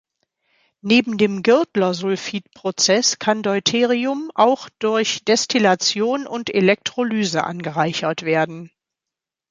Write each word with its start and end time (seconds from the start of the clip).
Neben 0.81 1.19
dem 1.19 1.43
Girdler-Sulfid-Prozess 1.43 3.19
kann 3.19 3.43
Deuterium 3.43 4.31
auch 4.33 4.67
durch 4.79 5.23
Destillation 5.25 6.25
und 6.25 6.51
Elektrolyse 6.51 7.43
angereichert 7.43 8.23
werden. 8.23 8.71